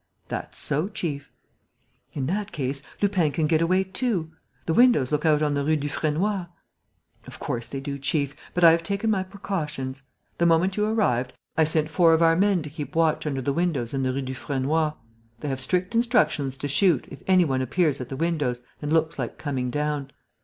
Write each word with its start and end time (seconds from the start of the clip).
"That's 0.29 0.57
so, 0.57 0.87
chief." 0.87 1.31
"In 2.13 2.25
that 2.25 2.51
case, 2.51 2.81
Lupin 3.03 3.31
can 3.31 3.45
get 3.45 3.61
away 3.61 3.83
too. 3.83 4.29
The 4.65 4.73
windows 4.73 5.11
look 5.11 5.27
out 5.27 5.43
on 5.43 5.53
the 5.53 5.63
Rue 5.63 5.75
Dufresnoy." 5.77 6.47
"Of 7.27 7.37
course 7.37 7.67
they 7.67 7.79
do, 7.79 7.99
chief; 7.99 8.35
but 8.55 8.63
I 8.63 8.71
have 8.71 8.81
taken 8.81 9.11
my 9.11 9.21
precautions. 9.21 10.01
The 10.39 10.47
moment 10.47 10.75
you 10.75 10.87
arrived, 10.87 11.33
I 11.55 11.65
sent 11.65 11.91
four 11.91 12.15
of 12.15 12.23
our 12.23 12.35
men 12.35 12.63
to 12.63 12.69
keep 12.71 12.95
watch 12.95 13.27
under 13.27 13.43
the 13.43 13.53
windows 13.53 13.93
in 13.93 14.01
the 14.01 14.11
Rue 14.11 14.23
Dufresnoy. 14.23 14.93
They 15.41 15.49
have 15.49 15.61
strict 15.61 15.93
instructions 15.93 16.57
to 16.57 16.67
shoot, 16.67 17.05
if 17.11 17.21
any 17.27 17.45
one 17.45 17.61
appears 17.61 18.01
at 18.01 18.09
the 18.09 18.17
windows 18.17 18.63
and 18.81 18.91
looks 18.91 19.19
like 19.19 19.37
coming 19.37 19.69
down. 19.69 20.09